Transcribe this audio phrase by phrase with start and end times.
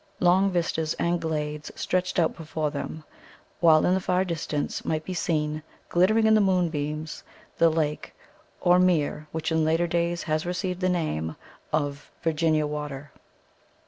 [0.19, 3.03] Long vistas and glades stretched out before them,
[3.59, 7.21] while in the far distance might be seen glittering in the moonbeams
[7.59, 8.15] the lake
[8.61, 11.35] or mere which in later days has received the name
[11.71, 13.11] of Virginia Water.